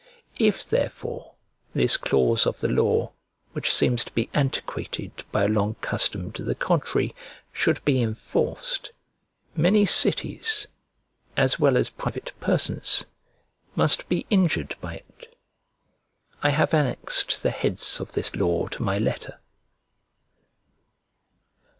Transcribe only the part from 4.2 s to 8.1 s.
antiquated by a long custom to the contrary, should be